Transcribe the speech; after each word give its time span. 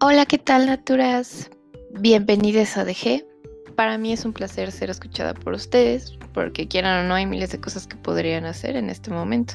Hola, 0.00 0.26
¿qué 0.26 0.38
tal, 0.38 0.66
Naturas? 0.66 1.50
Bienvenidos 1.90 2.76
a 2.76 2.84
DG. 2.84 3.26
Para 3.74 3.98
mí 3.98 4.12
es 4.12 4.24
un 4.24 4.32
placer 4.32 4.70
ser 4.70 4.90
escuchada 4.90 5.34
por 5.34 5.54
ustedes, 5.54 6.16
porque 6.32 6.68
quieran 6.68 7.04
o 7.04 7.08
no, 7.08 7.16
hay 7.16 7.26
miles 7.26 7.50
de 7.50 7.60
cosas 7.60 7.88
que 7.88 7.96
podrían 7.96 8.44
hacer 8.44 8.76
en 8.76 8.90
este 8.90 9.10
momento. 9.10 9.54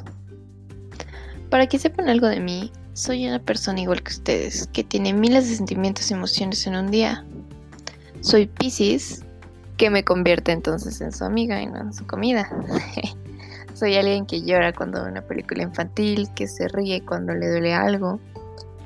Para 1.49 1.67
que 1.67 1.79
sepan 1.79 2.09
algo 2.09 2.27
de 2.27 2.41
mí, 2.41 2.73
soy 2.91 3.25
una 3.25 3.39
persona 3.39 3.79
igual 3.79 4.03
que 4.03 4.11
ustedes, 4.11 4.67
que 4.73 4.83
tiene 4.83 5.13
miles 5.13 5.49
de 5.49 5.55
sentimientos 5.55 6.11
y 6.11 6.13
emociones 6.13 6.67
en 6.67 6.75
un 6.75 6.91
día. 6.91 7.23
Soy 8.19 8.47
Pisces, 8.47 9.23
que 9.77 9.89
me 9.89 10.03
convierte 10.03 10.51
entonces 10.51 10.99
en 10.99 11.13
su 11.13 11.23
amiga 11.23 11.61
y 11.61 11.67
no 11.67 11.77
en 11.77 11.93
su 11.93 12.05
comida. 12.05 12.49
soy 13.75 13.95
alguien 13.95 14.25
que 14.25 14.41
llora 14.41 14.73
cuando 14.73 15.05
ve 15.05 15.09
una 15.09 15.21
película 15.21 15.63
infantil, 15.63 16.27
que 16.35 16.49
se 16.49 16.67
ríe 16.67 17.01
cuando 17.05 17.33
le 17.33 17.49
duele 17.49 17.73
algo, 17.73 18.19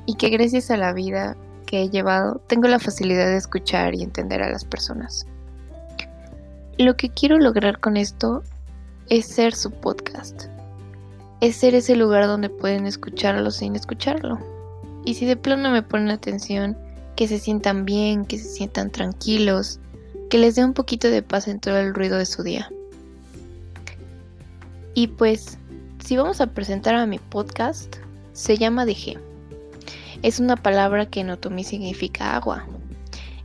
y 0.06 0.14
que 0.14 0.28
gracias 0.28 0.70
a 0.70 0.76
la 0.76 0.92
vida 0.92 1.36
que 1.68 1.82
he 1.82 1.90
llevado, 1.90 2.40
tengo 2.46 2.66
la 2.66 2.78
facilidad 2.78 3.26
de 3.26 3.36
escuchar 3.36 3.94
y 3.94 4.02
entender 4.02 4.42
a 4.42 4.50
las 4.50 4.64
personas. 4.64 5.26
Lo 6.78 6.96
que 6.96 7.10
quiero 7.10 7.36
lograr 7.38 7.78
con 7.78 7.98
esto 7.98 8.42
es 9.10 9.26
ser 9.26 9.54
su 9.54 9.70
podcast. 9.70 10.44
Es 11.42 11.56
ser 11.56 11.74
ese 11.74 11.94
lugar 11.94 12.26
donde 12.26 12.48
pueden 12.48 12.86
escucharlo 12.86 13.50
sin 13.50 13.76
escucharlo. 13.76 14.38
Y 15.04 15.14
si 15.14 15.26
de 15.26 15.36
plano 15.36 15.70
me 15.70 15.82
ponen 15.82 16.08
atención, 16.08 16.74
que 17.16 17.28
se 17.28 17.38
sientan 17.38 17.84
bien, 17.84 18.24
que 18.24 18.38
se 18.38 18.48
sientan 18.48 18.90
tranquilos, 18.90 19.78
que 20.30 20.38
les 20.38 20.54
dé 20.54 20.64
un 20.64 20.72
poquito 20.72 21.08
de 21.08 21.22
paz 21.22 21.48
en 21.48 21.60
todo 21.60 21.76
el 21.76 21.92
ruido 21.92 22.16
de 22.16 22.26
su 22.26 22.42
día. 22.42 22.70
Y 24.94 25.08
pues, 25.08 25.58
si 26.02 26.16
vamos 26.16 26.40
a 26.40 26.46
presentar 26.46 26.94
a 26.94 27.04
mi 27.04 27.18
podcast, 27.18 27.96
se 28.32 28.56
llama 28.56 28.86
DG 28.86 29.27
es 30.22 30.40
una 30.40 30.56
palabra 30.56 31.06
que 31.06 31.20
en 31.20 31.30
otomí 31.30 31.64
significa 31.64 32.36
agua. 32.36 32.66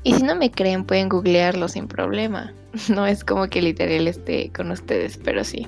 Y 0.03 0.13
si 0.13 0.23
no 0.23 0.35
me 0.35 0.51
creen, 0.51 0.83
pueden 0.83 1.09
googlearlo 1.09 1.67
sin 1.67 1.87
problema. 1.87 2.53
No 2.89 3.05
es 3.05 3.23
como 3.23 3.47
que 3.47 3.61
literal 3.61 4.07
esté 4.07 4.51
con 4.51 4.71
ustedes, 4.71 5.19
pero 5.23 5.43
sí. 5.43 5.67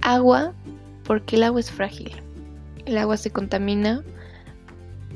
Agua, 0.00 0.54
porque 1.02 1.34
el 1.34 1.42
agua 1.42 1.60
es 1.60 1.70
frágil. 1.70 2.12
El 2.86 2.96
agua 2.98 3.16
se 3.16 3.30
contamina, 3.30 4.04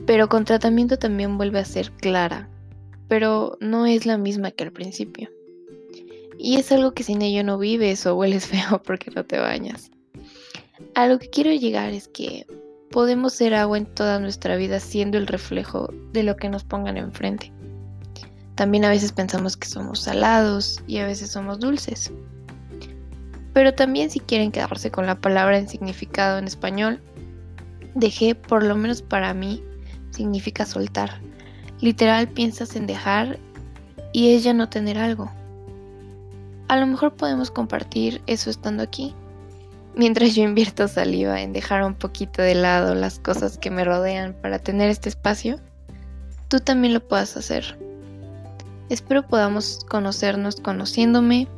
pero 0.06 0.28
con 0.28 0.44
tratamiento 0.44 0.98
también 0.98 1.38
vuelve 1.38 1.60
a 1.60 1.64
ser 1.64 1.90
clara, 1.92 2.48
pero 3.08 3.56
no 3.60 3.86
es 3.86 4.06
la 4.06 4.18
misma 4.18 4.50
que 4.50 4.64
al 4.64 4.72
principio. 4.72 5.30
Y 6.38 6.56
es 6.56 6.70
algo 6.72 6.92
que 6.92 7.02
sin 7.02 7.22
ello 7.22 7.44
no 7.44 7.58
vives 7.58 8.06
o 8.06 8.16
hueles 8.16 8.46
feo 8.48 8.82
porque 8.82 9.10
no 9.10 9.24
te 9.24 9.38
bañas. 9.38 9.90
A 10.94 11.06
lo 11.06 11.18
que 11.18 11.30
quiero 11.30 11.52
llegar 11.52 11.92
es 11.92 12.08
que 12.08 12.46
podemos 12.90 13.32
ser 13.34 13.54
agua 13.54 13.78
en 13.78 13.86
toda 13.86 14.18
nuestra 14.18 14.56
vida 14.56 14.80
siendo 14.80 15.18
el 15.18 15.26
reflejo 15.26 15.92
de 16.12 16.22
lo 16.22 16.36
que 16.36 16.48
nos 16.48 16.64
pongan 16.64 16.96
enfrente. 16.96 17.52
También 18.54 18.84
a 18.84 18.88
veces 18.88 19.12
pensamos 19.12 19.56
que 19.56 19.68
somos 19.68 20.00
salados 20.00 20.82
y 20.86 20.98
a 20.98 21.06
veces 21.06 21.30
somos 21.30 21.60
dulces. 21.60 22.10
Pero 23.52 23.74
también 23.74 24.10
si 24.10 24.20
quieren 24.20 24.52
quedarse 24.52 24.90
con 24.90 25.06
la 25.06 25.20
palabra 25.20 25.58
en 25.58 25.68
significado 25.68 26.38
en 26.38 26.46
español, 26.46 27.02
dejé, 27.94 28.34
por 28.34 28.62
lo 28.62 28.76
menos 28.76 29.02
para 29.02 29.34
mí, 29.34 29.62
significa 30.10 30.64
soltar. 30.64 31.20
Literal 31.80 32.28
piensas 32.28 32.76
en 32.76 32.86
dejar 32.86 33.38
y 34.12 34.34
es 34.34 34.44
ya 34.44 34.54
no 34.54 34.68
tener 34.68 34.98
algo. 34.98 35.30
A 36.68 36.76
lo 36.78 36.86
mejor 36.86 37.14
podemos 37.14 37.50
compartir 37.50 38.22
eso 38.26 38.50
estando 38.50 38.82
aquí 38.82 39.14
mientras 39.96 40.34
yo 40.34 40.42
invierto 40.42 40.86
saliva 40.86 41.40
en 41.40 41.52
dejar 41.52 41.82
un 41.82 41.94
poquito 41.94 42.42
de 42.42 42.54
lado 42.54 42.94
las 42.94 43.18
cosas 43.18 43.58
que 43.58 43.70
me 43.70 43.84
rodean 43.84 44.34
para 44.34 44.58
tener 44.58 44.90
este 44.90 45.08
espacio, 45.08 45.58
tú 46.48 46.60
también 46.60 46.94
lo 46.94 47.00
puedas 47.00 47.36
hacer. 47.36 47.78
Espero 48.88 49.26
podamos 49.26 49.84
conocernos 49.88 50.56
conociéndome 50.60 51.48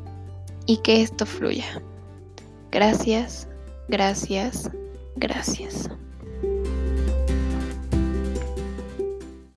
y 0.66 0.78
que 0.78 1.02
esto 1.02 1.26
fluya. 1.26 1.82
Gracias, 2.70 3.48
gracias, 3.88 4.70
gracias. 5.16 5.90